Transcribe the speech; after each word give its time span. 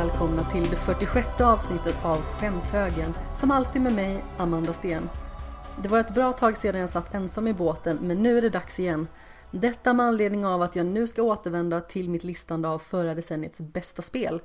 välkomna 0.00 0.44
till 0.50 0.70
det 0.70 0.76
46 0.76 1.40
avsnittet 1.40 1.96
av 2.04 2.22
Skämshögen, 2.22 3.14
som 3.34 3.50
alltid 3.50 3.82
med 3.82 3.92
mig, 3.92 4.24
Amanda 4.38 4.72
Sten. 4.72 5.10
Det 5.82 5.88
var 5.88 5.98
ett 5.98 6.14
bra 6.14 6.32
tag 6.32 6.56
sedan 6.56 6.80
jag 6.80 6.90
satt 6.90 7.14
ensam 7.14 7.48
i 7.48 7.54
båten, 7.54 7.98
men 8.02 8.22
nu 8.22 8.38
är 8.38 8.42
det 8.42 8.50
dags 8.50 8.80
igen. 8.80 9.08
Detta 9.50 9.92
med 9.92 10.06
anledning 10.06 10.46
av 10.46 10.62
att 10.62 10.76
jag 10.76 10.86
nu 10.86 11.06
ska 11.06 11.22
återvända 11.22 11.80
till 11.80 12.10
mitt 12.10 12.24
listande 12.24 12.68
av 12.68 12.78
förra 12.78 13.14
decenniets 13.14 13.60
bästa 13.60 14.02
spel, 14.02 14.40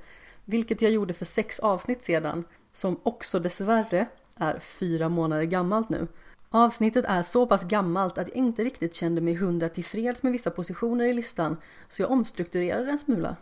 vilket 0.46 0.82
jag 0.82 0.92
gjorde 0.92 1.14
för 1.14 1.26
sex 1.26 1.60
avsnitt 1.60 2.04
sedan, 2.04 2.44
som 2.72 3.00
också 3.04 3.40
dessvärre 3.40 4.08
är 4.36 4.60
fyra 4.60 5.10
månader 5.10 5.44
gammalt 5.44 5.90
nu. 5.90 6.08
Avsnittet 6.50 7.06
är 7.08 7.22
så 7.22 7.48
pass 7.48 7.64
gammalt 7.64 8.18
att 8.18 8.28
jag 8.28 8.38
inte 8.38 8.64
riktigt 8.64 8.96
kände 8.96 9.22
mig 9.22 9.34
hundra 9.34 9.70
tillfreds 9.70 10.24
med 10.24 10.32
vissa 10.32 10.50
positioner 10.50 11.06
i 11.06 11.14
listan, 11.14 11.58
så 11.90 12.02
jag 12.02 12.12
omstrukturerade 12.12 12.92
en 12.92 13.00
smula. 13.00 13.36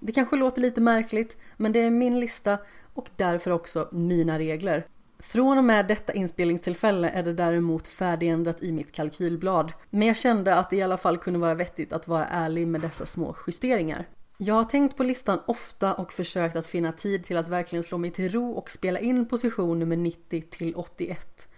Det 0.00 0.12
kanske 0.12 0.36
låter 0.36 0.62
lite 0.62 0.80
märkligt, 0.80 1.36
men 1.56 1.72
det 1.72 1.80
är 1.80 1.90
min 1.90 2.20
lista 2.20 2.58
och 2.94 3.08
därför 3.16 3.50
också 3.50 3.88
mina 3.92 4.38
regler. 4.38 4.86
Från 5.18 5.58
och 5.58 5.64
med 5.64 5.86
detta 5.86 6.12
inspelningstillfälle 6.12 7.08
är 7.08 7.22
det 7.22 7.32
däremot 7.32 7.88
färdigändrat 7.88 8.62
i 8.62 8.72
mitt 8.72 8.92
kalkylblad, 8.92 9.72
men 9.90 10.08
jag 10.08 10.16
kände 10.16 10.54
att 10.54 10.70
det 10.70 10.76
i 10.76 10.82
alla 10.82 10.98
fall 10.98 11.18
kunde 11.18 11.38
vara 11.38 11.54
vettigt 11.54 11.92
att 11.92 12.08
vara 12.08 12.26
ärlig 12.26 12.68
med 12.68 12.80
dessa 12.80 13.06
små 13.06 13.36
justeringar. 13.46 14.08
Jag 14.38 14.54
har 14.54 14.64
tänkt 14.64 14.96
på 14.96 15.02
listan 15.02 15.38
ofta 15.46 15.94
och 15.94 16.12
försökt 16.12 16.56
att 16.56 16.66
finna 16.66 16.92
tid 16.92 17.24
till 17.24 17.36
att 17.36 17.48
verkligen 17.48 17.82
slå 17.82 17.98
mig 17.98 18.10
till 18.10 18.32
ro 18.32 18.52
och 18.52 18.70
spela 18.70 19.00
in 19.00 19.28
position 19.28 19.78
nummer 19.78 19.96
90 19.96 20.42
till 20.50 20.76
81. 20.76 21.48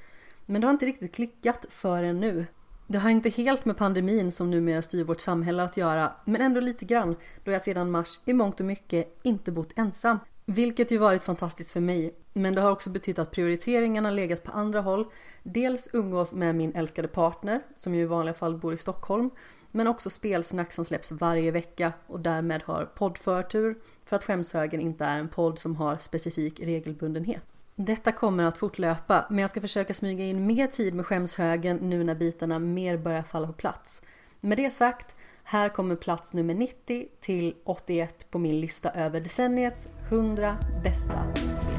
Men 0.47 0.61
det 0.61 0.67
har 0.67 0.73
inte 0.73 0.87
riktigt 0.87 1.15
klickat 1.15 1.67
förrän 1.71 2.21
nu. 2.21 2.47
Det 2.91 2.99
har 2.99 3.11
inte 3.11 3.29
helt 3.29 3.65
med 3.65 3.77
pandemin 3.77 4.33
som 4.33 4.51
numera 4.51 4.83
styr 4.83 5.05
vårt 5.05 5.21
samhälle 5.21 5.63
att 5.63 5.77
göra, 5.77 6.13
men 6.25 6.41
ändå 6.41 6.61
lite 6.61 6.85
grann 6.85 7.17
då 7.45 7.51
jag 7.51 7.63
sedan 7.63 7.91
mars 7.91 8.21
i 8.25 8.33
mångt 8.33 8.61
och 8.61 8.67
mycket 8.67 9.19
inte 9.23 9.53
bott 9.53 9.73
ensam. 9.77 10.19
Vilket 10.47 10.91
ju 10.91 10.99
varit 10.99 11.23
fantastiskt 11.23 11.71
för 11.71 11.81
mig, 11.81 12.15
men 12.33 12.55
det 12.55 12.61
har 12.61 12.71
också 12.71 12.91
betytt 12.91 13.19
att 13.19 13.31
prioriteringarna 13.31 14.11
legat 14.11 14.43
på 14.43 14.53
andra 14.53 14.81
håll. 14.81 15.07
Dels 15.43 15.89
umgås 15.93 16.33
med 16.33 16.55
min 16.55 16.75
älskade 16.75 17.09
partner, 17.09 17.61
som 17.77 17.95
ju 17.95 18.03
i 18.03 18.07
vanliga 18.07 18.35
fall 18.35 18.57
bor 18.57 18.75
i 18.75 18.79
Stockholm, 18.79 19.31
men 19.71 19.87
också 19.87 20.11
spelsnack 20.11 20.73
som 20.73 20.85
släpps 20.85 21.13
varje 21.13 21.51
vecka 21.51 21.93
och 22.07 22.21
därmed 22.21 22.63
har 22.63 22.85
poddförtur 22.85 23.79
för 24.05 24.17
att 24.17 24.25
Skämshögen 24.25 24.81
inte 24.81 25.05
är 25.05 25.19
en 25.19 25.29
podd 25.29 25.59
som 25.59 25.77
har 25.77 25.97
specifik 25.97 26.61
regelbundenhet. 26.61 27.43
Detta 27.81 28.13
kommer 28.13 28.45
att 28.45 28.59
fortlöpa, 28.59 29.27
men 29.31 29.39
jag 29.39 29.51
ska 29.51 29.61
försöka 29.61 29.95
smyga 29.95 30.25
in 30.25 30.47
mer 30.47 30.67
tid 30.67 30.95
med 30.95 31.07
skämshögen 31.07 31.77
nu 31.77 32.05
när 32.05 32.15
bitarna 32.15 32.59
mer 32.59 32.97
börjar 32.97 33.23
falla 33.23 33.47
på 33.47 33.53
plats. 33.53 34.03
Med 34.41 34.59
det 34.59 34.71
sagt, 34.71 35.17
här 35.43 35.69
kommer 35.69 35.97
plats 35.97 36.33
nummer 36.33 36.55
90 36.55 37.07
till 37.21 37.55
81 37.65 38.31
på 38.31 38.39
min 38.39 38.61
lista 38.61 38.91
över 38.91 39.21
decenniets 39.21 39.89
100 40.09 40.57
bästa 40.83 41.35
spel. 41.35 41.75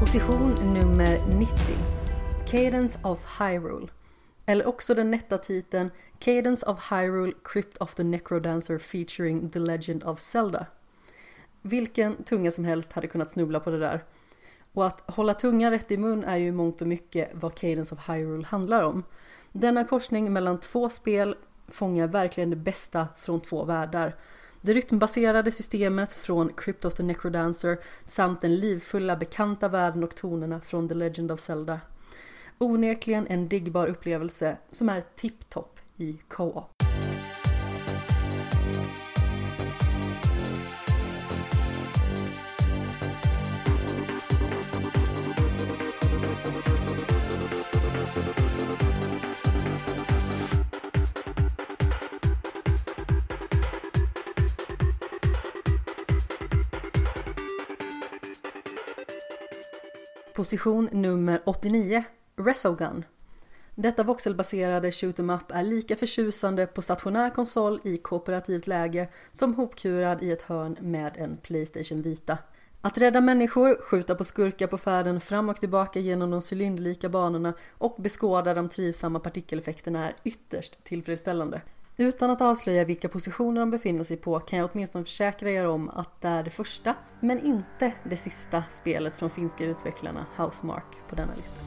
Position 0.00 0.54
nummer 0.74 1.18
90 1.38 1.56
Cadence 2.46 2.98
of 3.02 3.38
Hyrule 3.40 3.88
eller 4.48 4.66
också 4.66 4.94
den 4.94 5.10
nätta 5.10 5.38
titeln 5.38 5.90
Cadence 6.18 6.66
of 6.66 6.90
Hyrule 6.90 7.32
Crypt 7.44 7.76
of 7.76 7.94
the 7.94 8.04
Necrodancer 8.04 8.78
featuring 8.78 9.50
The 9.50 9.58
Legend 9.58 10.04
of 10.04 10.20
Zelda. 10.20 10.66
Vilken 11.62 12.24
tunga 12.24 12.50
som 12.50 12.64
helst 12.64 12.92
hade 12.92 13.06
kunnat 13.06 13.30
snubbla 13.30 13.60
på 13.60 13.70
det 13.70 13.78
där. 13.78 14.04
Och 14.72 14.86
att 14.86 15.10
hålla 15.10 15.34
tungan 15.34 15.70
rätt 15.70 15.90
i 15.90 15.96
mun 15.96 16.24
är 16.24 16.36
ju 16.36 16.46
i 16.46 16.52
mångt 16.52 16.80
och 16.80 16.88
mycket 16.88 17.30
vad 17.34 17.54
Cadence 17.54 17.94
of 17.94 18.08
Hyrule 18.08 18.46
handlar 18.46 18.82
om. 18.82 19.04
Denna 19.52 19.84
korsning 19.84 20.32
mellan 20.32 20.60
två 20.60 20.88
spel 20.88 21.36
fångar 21.68 22.06
verkligen 22.06 22.50
det 22.50 22.56
bästa 22.56 23.08
från 23.18 23.40
två 23.40 23.64
världar. 23.64 24.14
Det 24.60 24.72
rytmbaserade 24.72 25.52
systemet 25.52 26.12
från 26.12 26.52
Crypt 26.56 26.84
of 26.84 26.94
the 26.94 27.02
Necrodancer 27.02 27.78
samt 28.04 28.40
den 28.40 28.56
livfulla 28.56 29.16
bekanta 29.16 29.68
världen 29.68 30.04
och 30.04 30.16
tonerna 30.16 30.60
från 30.60 30.88
The 30.88 30.94
Legend 30.94 31.32
of 31.32 31.40
Zelda. 31.40 31.80
Onekligen 32.60 33.26
en 33.26 33.48
diggbar 33.48 33.86
upplevelse 33.86 34.56
som 34.70 34.88
är 34.88 35.04
tipptopp 35.16 35.80
i 35.96 36.18
co-op. 36.28 36.70
Position 60.34 60.88
nummer 60.92 61.40
89 61.46 62.04
Resogun. 62.38 63.04
Detta 63.74 64.02
voxelbaserade 64.02 64.92
shoot 64.92 65.18
em 65.18 65.30
up 65.30 65.50
är 65.50 65.62
lika 65.62 65.96
förtjusande 65.96 66.66
på 66.66 66.82
stationär 66.82 67.30
konsol 67.30 67.80
i 67.84 67.98
kooperativt 67.98 68.66
läge 68.66 69.08
som 69.32 69.54
hopkurad 69.54 70.22
i 70.22 70.30
ett 70.30 70.42
hörn 70.42 70.76
med 70.80 71.12
en 71.16 71.36
Playstation 71.36 72.02
Vita. 72.02 72.38
Att 72.80 72.98
rädda 72.98 73.20
människor, 73.20 73.82
skjuta 73.82 74.14
på 74.14 74.24
skurkar 74.24 74.66
på 74.66 74.78
färden 74.78 75.20
fram 75.20 75.48
och 75.48 75.60
tillbaka 75.60 76.00
genom 76.00 76.30
de 76.30 76.42
cylinderlika 76.52 77.08
banorna 77.08 77.52
och 77.78 77.96
beskåda 77.98 78.54
de 78.54 78.68
trivsamma 78.68 79.20
partikeleffekterna 79.20 80.06
är 80.08 80.14
ytterst 80.24 80.84
tillfredsställande. 80.84 81.60
Utan 81.96 82.30
att 82.30 82.40
avslöja 82.40 82.84
vilka 82.84 83.08
positioner 83.08 83.60
de 83.60 83.70
befinner 83.70 84.04
sig 84.04 84.16
på 84.16 84.40
kan 84.40 84.58
jag 84.58 84.70
åtminstone 84.72 85.04
försäkra 85.04 85.50
er 85.50 85.66
om 85.66 85.88
att 85.88 86.20
det 86.20 86.28
är 86.28 86.42
det 86.42 86.50
första, 86.50 86.94
men 87.20 87.46
inte 87.46 87.92
det 88.04 88.16
sista 88.16 88.64
spelet 88.70 89.16
från 89.16 89.30
finska 89.30 89.64
utvecklarna 89.64 90.26
Housemark 90.36 91.08
på 91.08 91.16
denna 91.16 91.34
lista. 91.34 91.60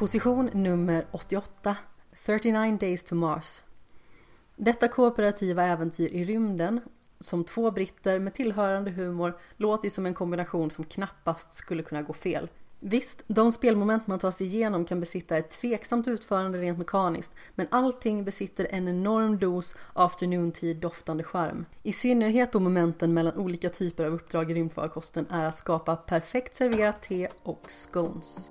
Position 0.00 0.50
nummer 0.52 1.06
88 1.10 1.76
39 2.26 2.78
Days 2.78 3.04
to 3.04 3.14
Mars 3.14 3.64
Detta 4.56 4.88
kooperativa 4.88 5.64
äventyr 5.64 6.08
i 6.08 6.24
rymden 6.24 6.80
som 7.20 7.44
två 7.44 7.70
britter 7.70 8.18
med 8.18 8.34
tillhörande 8.34 8.90
humor 8.90 9.38
låter 9.56 9.84
ju 9.84 9.90
som 9.90 10.06
en 10.06 10.14
kombination 10.14 10.70
som 10.70 10.84
knappast 10.84 11.54
skulle 11.54 11.82
kunna 11.82 12.02
gå 12.02 12.12
fel. 12.12 12.48
Visst, 12.78 13.22
de 13.26 13.52
spelmoment 13.52 14.06
man 14.06 14.18
tar 14.18 14.30
sig 14.30 14.46
igenom 14.46 14.84
kan 14.84 15.00
besitta 15.00 15.36
ett 15.36 15.50
tveksamt 15.50 16.08
utförande 16.08 16.58
rent 16.58 16.78
mekaniskt, 16.78 17.32
men 17.54 17.66
allting 17.70 18.24
besitter 18.24 18.66
en 18.70 18.88
enorm 18.88 19.38
dos 19.38 19.76
afternoon 19.92 20.52
doftande 20.80 21.24
charm. 21.24 21.66
I 21.82 21.92
synnerhet 21.92 22.52
då 22.52 22.60
momenten 22.60 23.14
mellan 23.14 23.36
olika 23.36 23.70
typer 23.70 24.04
av 24.04 24.12
uppdrag 24.12 24.50
i 24.50 24.54
rymdfarkosten 24.54 25.26
är 25.30 25.44
att 25.44 25.56
skapa 25.56 25.96
perfekt 25.96 26.54
serverat 26.54 27.02
te 27.02 27.28
och 27.42 27.70
scones. 27.70 28.50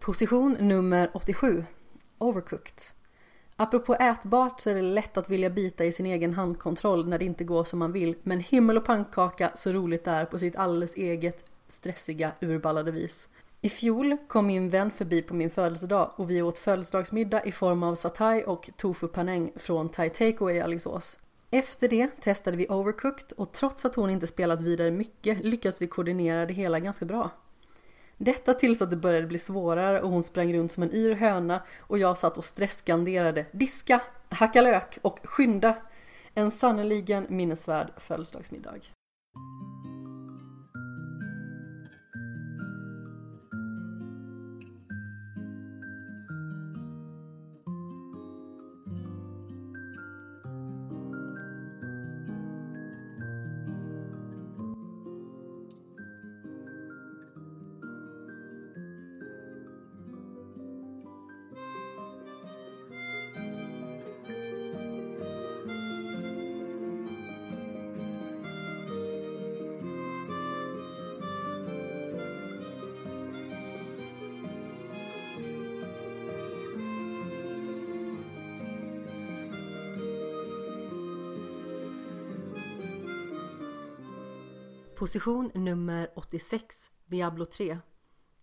Position 0.00 0.56
nummer 0.60 1.10
87. 1.14 1.64
Overcooked. 2.18 2.82
Apropå 3.56 3.94
ätbart 3.94 4.60
så 4.60 4.70
är 4.70 4.74
det 4.74 4.82
lätt 4.82 5.16
att 5.16 5.30
vilja 5.30 5.50
bita 5.50 5.84
i 5.84 5.92
sin 5.92 6.06
egen 6.06 6.34
handkontroll 6.34 7.08
när 7.08 7.18
det 7.18 7.24
inte 7.24 7.44
går 7.44 7.64
som 7.64 7.78
man 7.78 7.92
vill. 7.92 8.14
Men 8.22 8.40
himmel 8.40 8.76
och 8.76 8.84
pannkaka 8.84 9.50
så 9.54 9.72
roligt 9.72 10.04
det 10.04 10.10
är 10.10 10.24
på 10.24 10.38
sitt 10.38 10.56
alldeles 10.56 10.94
eget 10.94 11.44
stressiga 11.68 12.32
urballade 12.40 12.90
vis. 12.90 13.28
I 13.60 13.68
fjol 13.68 14.16
kom 14.28 14.46
min 14.46 14.70
vän 14.70 14.90
förbi 14.90 15.22
på 15.22 15.34
min 15.34 15.50
födelsedag 15.50 16.10
och 16.16 16.30
vi 16.30 16.42
åt 16.42 16.58
födelsedagsmiddag 16.58 17.44
i 17.44 17.52
form 17.52 17.82
av 17.82 17.94
satay 17.94 18.42
och 18.42 18.70
tofu 18.76 19.08
paneng 19.08 19.52
från 19.56 19.88
Thai 19.88 20.10
Takeaway 20.10 20.56
i 20.56 20.60
Alingsås. 20.60 21.18
Efter 21.50 21.88
det 21.88 22.20
testade 22.20 22.56
vi 22.56 22.68
Overcooked 22.68 23.32
och 23.36 23.52
trots 23.52 23.84
att 23.84 23.94
hon 23.94 24.10
inte 24.10 24.26
spelat 24.26 24.62
vidare 24.62 24.90
mycket 24.90 25.44
lyckades 25.44 25.82
vi 25.82 25.86
koordinera 25.86 26.46
det 26.46 26.54
hela 26.54 26.80
ganska 26.80 27.04
bra. 27.04 27.30
Detta 28.22 28.54
tills 28.54 28.82
att 28.82 28.90
det 28.90 28.96
började 28.96 29.26
bli 29.26 29.38
svårare 29.38 30.00
och 30.02 30.10
hon 30.10 30.22
sprang 30.22 30.54
runt 30.54 30.72
som 30.72 30.82
en 30.82 30.94
yr 30.94 31.14
höna 31.14 31.62
och 31.78 31.98
jag 31.98 32.18
satt 32.18 32.38
och 32.38 32.44
stressskanderade 32.44 33.46
diska, 33.52 34.02
hacka 34.28 34.60
lök 34.60 34.98
och 35.02 35.20
skynda. 35.24 35.76
En 36.34 36.50
sannerligen 36.50 37.26
minnesvärd 37.28 37.92
födelsedagsmiddag. 37.96 38.99
Position 85.00 85.50
nummer 85.54 86.10
86, 86.14 86.90
Diablo 87.06 87.44
3. 87.44 87.78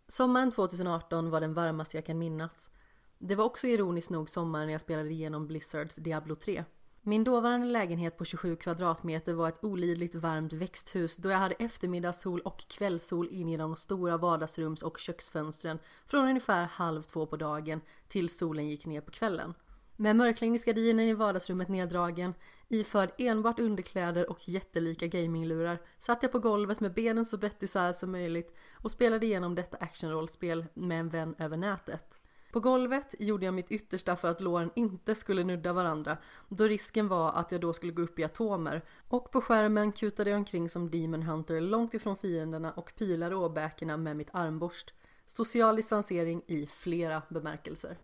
Sommaren 0.08 0.52
2018 0.52 1.30
var 1.30 1.42
den 1.42 1.54
varmaste 1.54 1.98
jag 1.98 2.06
kan 2.06 2.18
minnas. 2.18 2.70
Det 3.18 3.36
var 3.36 3.46
också 3.46 3.68
ironiskt 3.68 4.10
nog 4.10 4.30
sommaren 4.30 4.70
jag 4.70 4.82
spelade 4.82 5.10
igenom 5.10 5.48
Blizzards 5.48 5.96
Diablo 5.96 6.36
3. 6.36 6.64
Min 7.02 7.24
dåvarande 7.24 7.68
lägenhet 7.68 8.18
på 8.18 8.26
27 8.26 8.56
kvadratmeter 8.56 9.34
var 9.34 9.50
ett 9.50 9.64
olidligt 9.64 10.16
varmt 10.16 10.54
växthus 10.54 11.18
då 11.18 11.30
jag 11.30 11.38
hade 11.38 11.56
eftermiddagssol 11.56 12.42
och 12.42 12.68
kvällssol 12.68 13.28
in 13.28 13.50
genom 13.50 13.72
de 13.72 13.78
stora 13.78 14.18
vardagsrums 14.18 14.82
och 14.82 15.00
köksfönstren 15.00 15.80
från 16.06 16.26
ungefär 16.26 16.66
halv 16.66 17.04
två 17.04 17.26
på 17.26 17.38
dagen 17.38 17.82
till 18.08 18.30
solen 18.30 18.68
gick 18.68 18.86
ner 18.86 19.02
på 19.02 19.12
kvällen. 19.12 19.54
Med 20.00 20.16
mörkläggningsgardinen 20.16 21.06
i 21.06 21.14
vardagsrummet 21.14 21.68
neddragen, 21.68 22.34
iförd 22.68 23.10
enbart 23.18 23.60
underkläder 23.60 24.30
och 24.30 24.50
jättelika 24.50 25.08
gaminglurar 25.08 25.82
satt 25.98 26.24
jag 26.24 26.32
på 26.32 26.40
golvet 26.40 26.80
med 26.80 26.94
benen 26.94 27.26
så 27.26 27.38
brett 27.38 27.64
isär 27.64 27.94
som 27.94 28.12
möjligt 28.12 28.56
och 28.74 28.92
spelade 28.92 29.26
igenom 29.26 29.56
detta 29.56 29.78
actionrollspel 29.78 30.66
med 30.74 31.00
en 31.00 31.10
vän 31.10 31.36
över 31.38 31.58
nätet. 31.58 32.20
På 32.52 32.60
golvet 32.60 33.16
gjorde 33.20 33.46
jag 33.46 33.54
mitt 33.54 33.72
yttersta 33.72 34.16
för 34.16 34.28
att 34.28 34.42
låren 34.42 34.72
inte 34.76 35.16
skulle 35.16 35.44
nudda 35.44 35.74
varandra 35.74 36.18
då 36.50 36.64
risken 36.64 37.08
var 37.08 37.32
att 37.32 37.52
jag 37.52 37.62
då 37.62 37.74
skulle 37.74 37.92
gå 37.92 38.02
upp 38.02 38.20
i 38.20 38.24
atomer 38.24 38.82
och 39.08 39.32
på 39.32 39.42
skärmen 39.42 39.92
kutade 39.92 40.30
jag 40.30 40.38
omkring 40.38 40.70
som 40.70 40.92
Demon 40.92 41.24
Hunter 41.24 41.62
långt 41.62 41.94
ifrån 41.94 42.18
fienderna 42.18 42.72
och 42.72 42.94
pilade 42.98 43.36
åbäkena 43.36 43.98
med 43.98 44.18
mitt 44.18 44.30
armborst. 44.32 44.94
Social 45.26 45.76
distansering 45.76 46.42
i 46.48 46.68
flera 46.68 47.22
bemärkelser. 47.30 47.98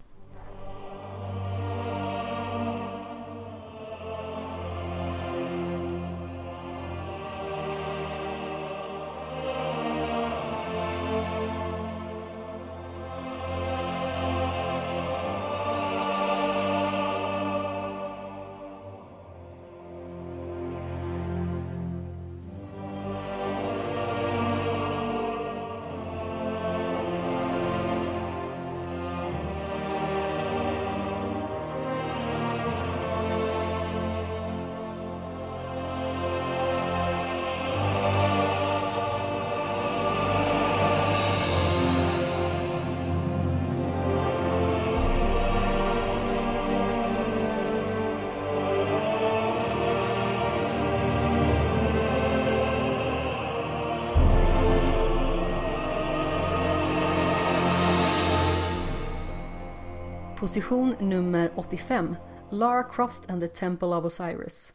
Position 60.44 60.96
nummer 61.00 61.52
85 61.56 62.16
Lara 62.50 62.84
Croft 62.84 63.30
and 63.30 63.42
the 63.42 63.48
Temple 63.48 63.88
of 63.88 64.06
Osiris. 64.06 64.74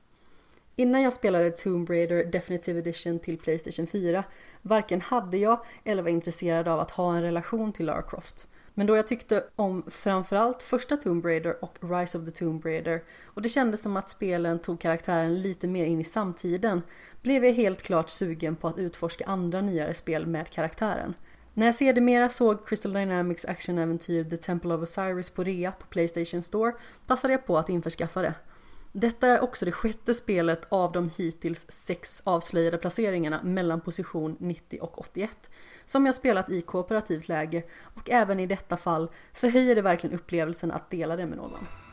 Innan 0.76 1.02
jag 1.02 1.12
spelade 1.12 1.50
Tomb 1.50 1.90
Raider 1.90 2.24
Definitive 2.24 2.78
Edition 2.78 3.18
till 3.18 3.38
Playstation 3.38 3.86
4 3.86 4.24
varken 4.62 5.00
hade 5.00 5.38
jag 5.38 5.60
eller 5.84 6.02
var 6.02 6.10
intresserad 6.10 6.68
av 6.68 6.80
att 6.80 6.90
ha 6.90 7.16
en 7.16 7.22
relation 7.22 7.72
till 7.72 7.86
Lara 7.86 8.02
Croft. 8.02 8.48
Men 8.74 8.86
då 8.86 8.96
jag 8.96 9.06
tyckte 9.06 9.44
om 9.56 9.82
framförallt 9.90 10.62
första 10.62 10.96
Tomb 10.96 11.24
Raider 11.24 11.64
och 11.64 11.78
Rise 11.80 12.18
of 12.18 12.24
the 12.24 12.30
Tomb 12.30 12.64
Raider 12.66 13.02
och 13.24 13.42
det 13.42 13.48
kändes 13.48 13.82
som 13.82 13.96
att 13.96 14.08
spelen 14.08 14.58
tog 14.58 14.80
karaktären 14.80 15.42
lite 15.42 15.66
mer 15.66 15.84
in 15.84 16.00
i 16.00 16.04
samtiden 16.04 16.82
blev 17.22 17.44
jag 17.44 17.52
helt 17.52 17.82
klart 17.82 18.10
sugen 18.10 18.56
på 18.56 18.68
att 18.68 18.78
utforska 18.78 19.24
andra 19.26 19.60
nyare 19.60 19.94
spel 19.94 20.26
med 20.26 20.50
karaktären. 20.50 21.14
När 21.58 21.66
jag 21.66 21.74
sedermera 21.74 22.28
såg 22.28 22.66
Crystal 22.68 22.92
Dynamics 22.92 23.44
actionäventyr 23.44 24.24
The 24.24 24.36
Temple 24.36 24.74
of 24.74 24.82
Osiris 24.82 25.30
på 25.30 25.44
rea 25.44 25.72
på 25.72 25.86
Playstation 25.86 26.42
Store 26.42 26.72
passade 27.06 27.34
jag 27.34 27.46
på 27.46 27.58
att 27.58 27.68
införskaffa 27.68 28.22
det. 28.22 28.34
Detta 28.92 29.28
är 29.28 29.40
också 29.40 29.64
det 29.64 29.72
sjätte 29.72 30.14
spelet 30.14 30.66
av 30.68 30.92
de 30.92 31.10
hittills 31.16 31.66
sex 31.68 32.22
avslöjade 32.24 32.78
placeringarna 32.78 33.42
mellan 33.42 33.80
position 33.80 34.36
90 34.40 34.78
och 34.80 34.98
81 34.98 35.30
som 35.86 36.06
jag 36.06 36.14
spelat 36.14 36.50
i 36.50 36.62
kooperativt 36.62 37.28
läge 37.28 37.62
och 37.80 38.10
även 38.10 38.40
i 38.40 38.46
detta 38.46 38.76
fall 38.76 39.10
förhöjer 39.32 39.74
det 39.74 39.82
verkligen 39.82 40.18
upplevelsen 40.18 40.70
att 40.70 40.90
dela 40.90 41.16
det 41.16 41.26
med 41.26 41.38
någon. 41.38 41.87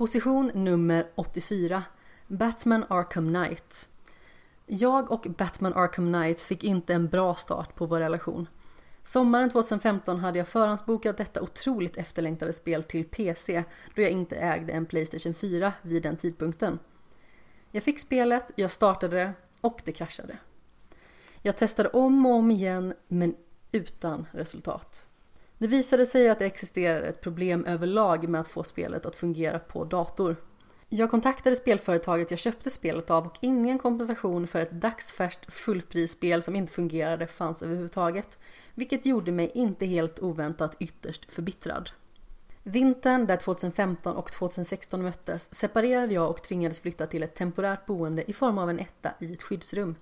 Position 0.00 0.50
nummer 0.54 1.06
84 1.14 1.82
Batman 2.26 2.84
Arkham 2.88 3.28
Knight 3.28 3.88
Jag 4.66 5.10
och 5.10 5.26
Batman 5.38 5.74
Arkham 5.74 6.12
Knight 6.12 6.40
fick 6.40 6.64
inte 6.64 6.94
en 6.94 7.08
bra 7.08 7.34
start 7.34 7.74
på 7.74 7.86
vår 7.86 8.00
relation. 8.00 8.48
Sommaren 9.04 9.50
2015 9.50 10.18
hade 10.18 10.38
jag 10.38 10.48
förhandsbokat 10.48 11.16
detta 11.16 11.42
otroligt 11.42 11.96
efterlängtade 11.96 12.52
spel 12.52 12.82
till 12.82 13.04
PC 13.04 13.64
då 13.94 14.02
jag 14.02 14.10
inte 14.10 14.36
ägde 14.36 14.72
en 14.72 14.86
Playstation 14.86 15.34
4 15.34 15.72
vid 15.82 16.02
den 16.02 16.16
tidpunkten. 16.16 16.78
Jag 17.70 17.82
fick 17.82 17.98
spelet, 17.98 18.50
jag 18.56 18.70
startade 18.70 19.16
det 19.16 19.32
och 19.60 19.80
det 19.84 19.92
kraschade. 19.92 20.38
Jag 21.42 21.56
testade 21.56 21.88
om 21.88 22.26
och 22.26 22.32
om 22.32 22.50
igen 22.50 22.94
men 23.08 23.34
utan 23.72 24.26
resultat. 24.32 25.09
Det 25.60 25.66
visade 25.66 26.06
sig 26.06 26.28
att 26.28 26.38
det 26.38 26.46
existerade 26.46 27.06
ett 27.06 27.20
problem 27.20 27.64
överlag 27.64 28.28
med 28.28 28.40
att 28.40 28.48
få 28.48 28.64
spelet 28.64 29.06
att 29.06 29.16
fungera 29.16 29.58
på 29.58 29.84
dator. 29.84 30.36
Jag 30.88 31.10
kontaktade 31.10 31.56
spelföretaget 31.56 32.30
jag 32.30 32.40
köpte 32.40 32.70
spelet 32.70 33.10
av 33.10 33.26
och 33.26 33.36
ingen 33.40 33.78
kompensation 33.78 34.46
för 34.46 34.58
ett 34.60 34.70
dagsfärskt 34.70 35.52
fullprisspel 35.52 36.42
som 36.42 36.56
inte 36.56 36.72
fungerade 36.72 37.26
fanns 37.26 37.62
överhuvudtaget, 37.62 38.38
vilket 38.74 39.06
gjorde 39.06 39.32
mig 39.32 39.50
inte 39.54 39.86
helt 39.86 40.20
oväntat 40.20 40.76
ytterst 40.78 41.32
förbittrad. 41.32 41.90
Vintern 42.62 43.26
där 43.26 43.36
2015 43.36 44.16
och 44.16 44.32
2016 44.32 45.02
möttes 45.02 45.54
separerade 45.54 46.14
jag 46.14 46.30
och 46.30 46.42
tvingades 46.42 46.80
flytta 46.80 47.06
till 47.06 47.22
ett 47.22 47.34
temporärt 47.34 47.86
boende 47.86 48.30
i 48.30 48.32
form 48.32 48.58
av 48.58 48.70
en 48.70 48.78
etta 48.78 49.10
i 49.20 49.32
ett 49.32 49.42
skyddsrum. 49.42 49.94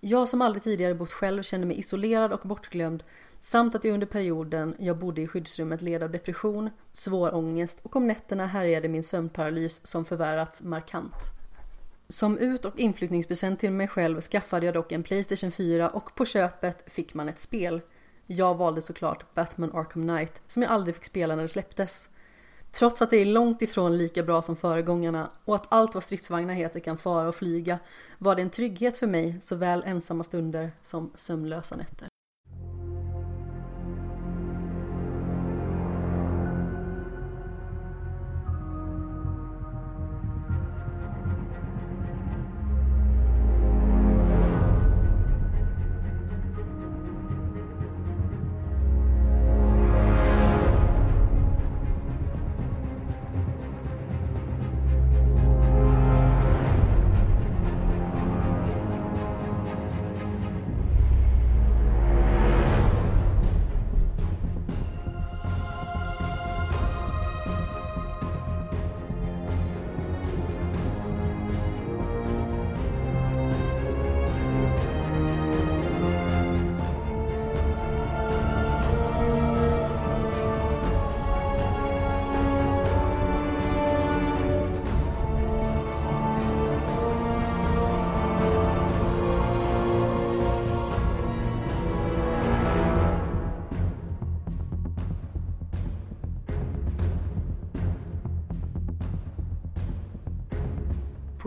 Jag 0.00 0.28
som 0.28 0.42
aldrig 0.42 0.62
tidigare 0.62 0.94
bott 0.94 1.12
själv 1.12 1.42
kände 1.42 1.66
mig 1.66 1.78
isolerad 1.78 2.32
och 2.32 2.48
bortglömd 2.48 3.04
samt 3.40 3.74
att 3.74 3.84
jag 3.84 3.94
under 3.94 4.06
perioden 4.06 4.74
jag 4.78 4.98
bodde 4.98 5.22
i 5.22 5.26
skyddsrummet 5.26 5.82
led 5.82 6.02
av 6.02 6.10
depression, 6.10 6.70
svår 6.92 7.34
ångest 7.34 7.80
och 7.82 7.96
om 7.96 8.06
nätterna 8.06 8.46
härjade 8.46 8.88
min 8.88 9.02
sömnparalys 9.02 9.86
som 9.86 10.04
förvärrats 10.04 10.62
markant. 10.62 11.14
Som 12.08 12.38
ut 12.38 12.64
och 12.64 12.78
inflyttningspresent 12.78 13.60
till 13.60 13.70
mig 13.70 13.88
själv 13.88 14.20
skaffade 14.20 14.66
jag 14.66 14.74
dock 14.74 14.92
en 14.92 15.02
Playstation 15.02 15.52
4 15.52 15.90
och 15.90 16.14
på 16.14 16.24
köpet 16.24 16.92
fick 16.92 17.14
man 17.14 17.28
ett 17.28 17.38
spel. 17.38 17.80
Jag 18.26 18.54
valde 18.54 18.82
såklart 18.82 19.34
Batman 19.34 19.72
Arkham 19.74 20.08
Knight 20.08 20.42
som 20.46 20.62
jag 20.62 20.72
aldrig 20.72 20.94
fick 20.94 21.04
spela 21.04 21.36
när 21.36 21.42
det 21.42 21.48
släpptes. 21.48 22.08
Trots 22.72 23.02
att 23.02 23.10
det 23.10 23.16
är 23.16 23.24
långt 23.24 23.62
ifrån 23.62 23.98
lika 23.98 24.22
bra 24.22 24.42
som 24.42 24.56
föregångarna 24.56 25.30
och 25.44 25.54
att 25.54 25.66
allt 25.68 25.94
vad 25.94 26.02
stridsvagnar 26.02 26.54
heter 26.54 26.80
kan 26.80 26.98
fara 26.98 27.28
och 27.28 27.34
flyga 27.34 27.78
var 28.18 28.36
det 28.36 28.42
en 28.42 28.50
trygghet 28.50 28.96
för 28.96 29.06
mig 29.06 29.36
såväl 29.40 29.82
ensamma 29.86 30.24
stunder 30.24 30.72
som 30.82 31.12
sömnlösa 31.14 31.76
nätter. 31.76 32.09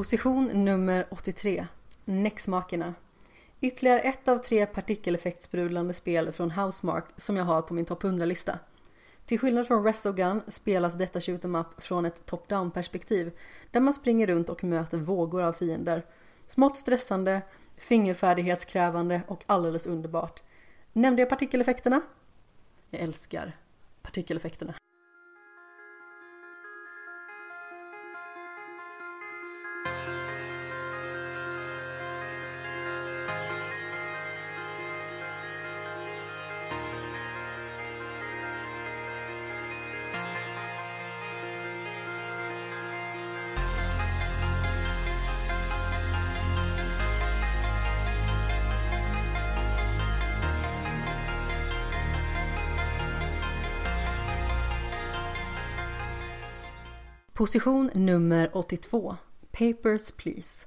Position 0.03 0.45
nummer 0.45 1.05
83. 1.09 1.67
Nexmakerna. 2.05 2.93
Ytterligare 3.61 3.99
ett 3.99 4.27
av 4.27 4.37
tre 4.37 4.65
partikeleffektsprudlande 4.65 5.93
spel 5.93 6.31
från 6.31 6.51
Housemark 6.51 7.05
som 7.17 7.37
jag 7.37 7.43
har 7.43 7.61
på 7.61 7.73
min 7.73 7.85
topp 7.85 8.03
100-lista. 8.03 8.59
Till 9.25 9.39
skillnad 9.39 9.67
från 9.67 9.83
Wrestlegun 9.83 10.41
spelas 10.47 10.93
detta 10.93 11.21
shoot 11.21 11.45
em 11.45 11.55
up 11.55 11.67
från 11.77 12.05
ett 12.05 12.25
top-down 12.25 12.71
perspektiv 12.71 13.31
där 13.71 13.81
man 13.81 13.93
springer 13.93 14.27
runt 14.27 14.49
och 14.49 14.63
möter 14.63 14.97
vågor 14.97 15.41
av 15.41 15.53
fiender. 15.53 16.05
Smått 16.47 16.77
stressande, 16.77 17.41
fingerfärdighetskrävande 17.77 19.21
och 19.27 19.43
alldeles 19.45 19.87
underbart. 19.87 20.43
Nämnde 20.93 21.21
jag 21.21 21.29
partikeleffekterna? 21.29 22.01
Jag 22.89 23.01
älskar 23.01 23.57
partikeleffekterna. 24.01 24.73
Position 57.33 57.89
nummer 57.93 58.49
82. 58.53 59.15
Papers, 59.51 60.11
Please. 60.11 60.65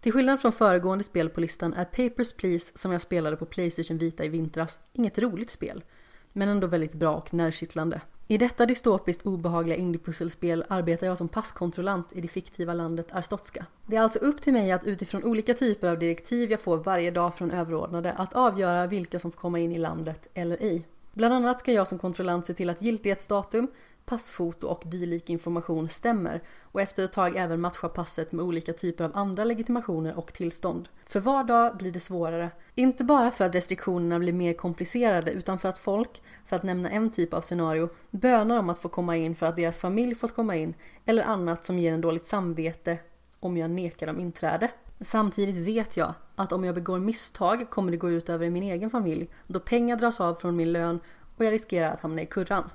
Till 0.00 0.12
skillnad 0.12 0.40
från 0.40 0.52
föregående 0.52 1.04
spel 1.04 1.28
på 1.28 1.40
listan 1.40 1.74
är 1.74 1.84
Papers, 1.84 2.32
Please 2.32 2.78
som 2.78 2.92
jag 2.92 3.00
spelade 3.00 3.36
på 3.36 3.46
Playstation 3.46 3.98
Vita 3.98 4.24
i 4.24 4.28
vintras 4.28 4.80
inget 4.92 5.18
roligt 5.18 5.50
spel, 5.50 5.84
men 6.32 6.48
ändå 6.48 6.66
väldigt 6.66 6.92
bra 6.92 7.16
och 7.16 7.34
nervkittlande. 7.34 8.00
I 8.26 8.38
detta 8.38 8.66
dystopiskt 8.66 9.26
obehagliga 9.26 9.76
indiepusselspel 9.76 10.64
arbetar 10.68 11.06
jag 11.06 11.18
som 11.18 11.28
passkontrollant 11.28 12.06
i 12.12 12.20
det 12.20 12.28
fiktiva 12.28 12.74
landet 12.74 13.06
Arstotska. 13.12 13.66
Det 13.86 13.96
är 13.96 14.00
alltså 14.00 14.18
upp 14.18 14.42
till 14.42 14.52
mig 14.52 14.72
att 14.72 14.84
utifrån 14.84 15.24
olika 15.24 15.54
typer 15.54 15.88
av 15.88 15.98
direktiv 15.98 16.50
jag 16.50 16.60
får 16.60 16.76
varje 16.76 17.10
dag 17.10 17.34
från 17.34 17.50
överordnade 17.50 18.12
att 18.12 18.32
avgöra 18.32 18.86
vilka 18.86 19.18
som 19.18 19.32
får 19.32 19.38
komma 19.38 19.58
in 19.58 19.72
i 19.72 19.78
landet 19.78 20.28
eller 20.34 20.56
ej. 20.60 20.86
Bland 21.12 21.34
annat 21.34 21.60
ska 21.60 21.72
jag 21.72 21.88
som 21.88 21.98
kontrollant 21.98 22.46
se 22.46 22.54
till 22.54 22.70
att 22.70 22.82
giltighetsdatum, 22.82 23.68
passfoto 24.04 24.66
och 24.66 24.82
dylik 24.86 25.30
information 25.30 25.88
stämmer 25.88 26.42
och 26.62 26.80
efter 26.80 27.04
ett 27.04 27.12
tag 27.12 27.36
även 27.36 27.60
matcha 27.60 27.88
passet 27.88 28.32
med 28.32 28.44
olika 28.44 28.72
typer 28.72 29.04
av 29.04 29.10
andra 29.14 29.44
legitimationer 29.44 30.18
och 30.18 30.32
tillstånd. 30.32 30.88
För 31.06 31.20
var 31.20 31.44
dag 31.44 31.76
blir 31.76 31.92
det 31.92 32.00
svårare. 32.00 32.50
Inte 32.74 33.04
bara 33.04 33.30
för 33.30 33.44
att 33.44 33.54
restriktionerna 33.54 34.18
blir 34.18 34.32
mer 34.32 34.52
komplicerade 34.52 35.30
utan 35.30 35.58
för 35.58 35.68
att 35.68 35.78
folk, 35.78 36.22
för 36.46 36.56
att 36.56 36.62
nämna 36.62 36.90
en 36.90 37.10
typ 37.10 37.34
av 37.34 37.40
scenario, 37.40 37.88
bönar 38.10 38.58
om 38.58 38.70
att 38.70 38.78
få 38.78 38.88
komma 38.88 39.16
in 39.16 39.34
för 39.34 39.46
att 39.46 39.56
deras 39.56 39.78
familj 39.78 40.14
fått 40.14 40.34
komma 40.34 40.56
in 40.56 40.74
eller 41.04 41.22
annat 41.22 41.64
som 41.64 41.78
ger 41.78 41.92
en 41.92 42.00
dåligt 42.00 42.26
samvete 42.26 42.98
om 43.40 43.56
jag 43.56 43.70
nekar 43.70 44.06
dem 44.06 44.20
inträde. 44.20 44.70
Samtidigt 45.00 45.56
vet 45.56 45.96
jag 45.96 46.14
att 46.36 46.52
om 46.52 46.64
jag 46.64 46.74
begår 46.74 46.98
misstag 46.98 47.70
kommer 47.70 47.90
det 47.90 47.96
gå 47.96 48.10
ut 48.10 48.28
över 48.28 48.50
min 48.50 48.62
egen 48.62 48.90
familj 48.90 49.30
då 49.46 49.60
pengar 49.60 49.96
dras 49.96 50.20
av 50.20 50.34
från 50.34 50.56
min 50.56 50.72
lön 50.72 51.00
och 51.36 51.44
jag 51.44 51.52
riskerar 51.52 51.92
att 51.92 52.00
hamna 52.00 52.22
i 52.22 52.26
kurran. 52.26 52.70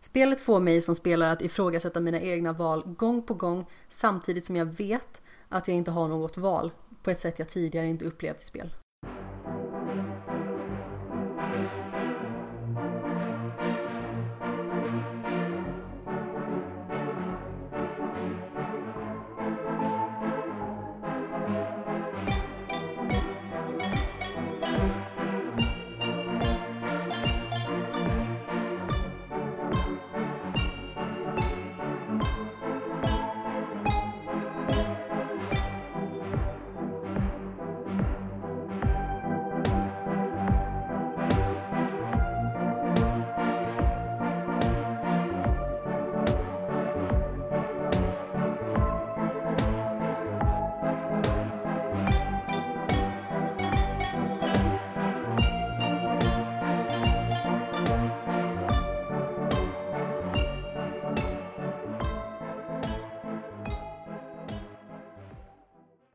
Spelet 0.00 0.40
får 0.40 0.60
mig 0.60 0.80
som 0.80 0.94
spelare 0.94 1.30
att 1.30 1.42
ifrågasätta 1.42 2.00
mina 2.00 2.20
egna 2.20 2.52
val 2.52 2.82
gång 2.86 3.22
på 3.22 3.34
gång 3.34 3.66
samtidigt 3.88 4.44
som 4.44 4.56
jag 4.56 4.66
vet 4.66 5.22
att 5.48 5.68
jag 5.68 5.76
inte 5.76 5.90
har 5.90 6.08
något 6.08 6.36
val 6.36 6.72
på 7.02 7.10
ett 7.10 7.20
sätt 7.20 7.38
jag 7.38 7.48
tidigare 7.48 7.86
inte 7.86 8.04
upplevt 8.04 8.40
i 8.40 8.44
spel. 8.44 8.74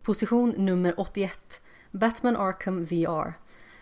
Position 0.06 0.54
nummer 0.58 0.94
81. 0.98 1.62
Batman 1.92 2.36
Arkham 2.36 2.86
VR. 2.86 3.34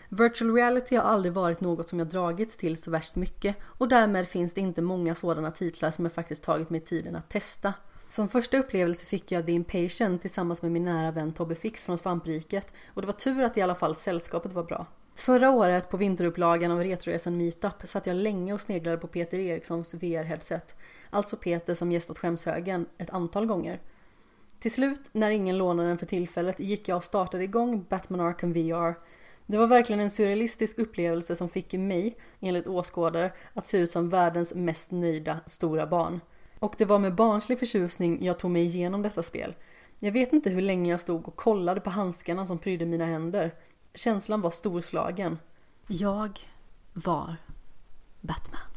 Virtual 0.10 0.54
reality 0.56 0.96
har 0.96 1.04
aldrig 1.04 1.34
varit 1.34 1.62
något 1.62 1.90
som 1.90 2.00
jag 2.00 2.08
dragits 2.08 2.58
till 2.58 2.78
så 2.78 2.92
värst 2.92 3.16
mycket 3.16 3.56
och 3.62 3.88
därmed 3.88 4.28
finns 4.28 4.54
det 4.54 4.62
inte 4.62 4.82
många 4.82 5.16
sådana 5.16 5.52
titlar 5.52 5.92
som 5.92 6.06
jag 6.06 6.14
faktiskt 6.14 6.44
tagit 6.44 6.70
mig 6.70 6.80
tiden 6.80 7.16
att 7.16 7.30
testa. 7.30 7.74
Som 8.08 8.28
första 8.28 8.58
upplevelse 8.58 9.06
fick 9.06 9.32
jag 9.32 9.46
The 9.46 9.52
Impatient 9.52 10.22
tillsammans 10.22 10.62
med 10.62 10.72
min 10.72 10.84
nära 10.84 11.12
vän 11.12 11.34
Tobbe 11.34 11.56
Fix 11.56 11.84
från 11.84 11.98
Svampriket 11.98 12.74
och 12.88 13.02
det 13.02 13.08
var 13.08 13.14
tur 13.14 13.42
att 13.42 13.58
i 13.58 13.62
alla 13.62 13.76
fall 13.76 13.96
sällskapet 13.96 14.54
var 14.54 14.64
bra. 14.64 14.86
Förra 15.16 15.50
året 15.50 15.90
på 15.90 15.98
vinterupplagan 15.98 16.72
av 16.72 16.80
Retroresan 16.80 17.38
Meetup 17.38 17.74
satt 17.84 18.08
jag 18.08 18.16
länge 18.16 18.54
och 18.54 18.62
sneglade 18.62 18.98
på 18.98 19.08
Peter 19.08 19.40
Erikssons 19.40 19.94
VR-headset. 19.94 20.76
Alltså 21.10 21.38
Peter 21.38 21.74
som 21.74 21.92
gästat 21.92 22.20
Skämshögen 22.20 22.86
ett 22.98 23.10
antal 23.10 23.46
gånger. 23.46 23.80
Till 24.64 24.72
slut, 24.72 25.02
när 25.12 25.32
ingen 25.32 25.58
lånade 25.58 25.90
den 25.90 25.98
för 25.98 26.06
tillfället, 26.06 26.60
gick 26.60 26.88
jag 26.88 26.98
och 26.98 27.04
startade 27.04 27.44
igång 27.44 27.86
Batman 27.90 28.20
Arkham 28.20 28.54
VR. 28.54 28.96
Det 29.46 29.58
var 29.58 29.68
verkligen 29.68 30.00
en 30.00 30.12
surrealistisk 30.12 30.80
upplevelse 30.80 31.36
som 31.36 31.50
fick 31.50 31.74
mig, 31.74 32.18
enligt 32.40 32.68
åskådare, 32.68 33.32
att 33.54 33.66
se 33.66 33.78
ut 33.78 33.92
som 33.92 34.10
världens 34.10 34.54
mest 34.56 34.92
nöjda 34.92 35.40
stora 35.46 35.88
barn. 35.88 36.22
Och 36.60 36.76
det 36.78 36.86
var 36.86 37.00
med 37.00 37.16
barnslig 37.16 37.60
förtjusning 37.60 38.26
jag 38.26 38.40
tog 38.40 38.52
mig 38.52 38.66
igenom 38.66 39.02
detta 39.02 39.24
spel. 39.24 39.56
Jag 40.00 40.12
vet 40.12 40.34
inte 40.34 40.50
hur 40.50 40.62
länge 40.62 40.92
jag 40.92 41.00
stod 41.00 41.28
och 41.28 41.36
kollade 41.36 41.82
på 41.82 41.90
handskarna 41.90 42.46
som 42.46 42.58
prydde 42.58 42.86
mina 42.86 43.06
händer. 43.06 43.56
Känslan 43.94 44.42
var 44.42 44.52
storslagen. 44.52 45.38
Jag 45.88 46.40
var 46.94 47.36
Batman. 48.22 48.73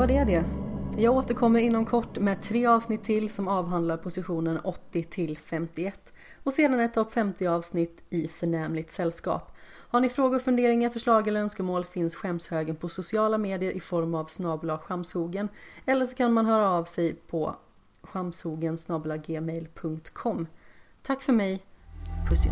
Var 0.00 0.06
det 0.06 0.24
det. 0.24 0.44
Jag 0.98 1.16
återkommer 1.16 1.60
inom 1.60 1.84
kort 1.84 2.18
med 2.18 2.42
tre 2.42 2.66
avsnitt 2.66 3.04
till 3.04 3.30
som 3.30 3.48
avhandlar 3.48 3.96
positionen 3.96 4.58
80 4.58 5.02
till 5.02 5.38
51 5.38 6.12
och 6.42 6.52
sedan 6.52 6.80
ett 6.80 6.94
topp 6.94 7.12
50 7.12 7.46
avsnitt 7.46 8.02
i 8.10 8.28
förnämligt 8.28 8.90
sällskap. 8.90 9.56
Har 9.66 10.00
ni 10.00 10.08
frågor, 10.08 10.38
funderingar, 10.38 10.90
förslag 10.90 11.28
eller 11.28 11.40
önskemål 11.40 11.84
finns 11.84 12.16
skämshögen 12.16 12.76
på 12.76 12.88
sociala 12.88 13.38
medier 13.38 13.72
i 13.72 13.80
form 13.80 14.14
av 14.14 14.24
snabla 14.24 14.78
skamshogen 14.78 15.48
eller 15.86 16.06
så 16.06 16.16
kan 16.16 16.32
man 16.32 16.46
höra 16.46 16.70
av 16.70 16.84
sig 16.84 17.14
på 17.14 17.56
skamshogen 18.08 18.78
gmail.com. 19.26 20.46
Tack 21.02 21.22
för 21.22 21.32
mig, 21.32 21.62
puss 22.28 22.46
i 22.46 22.50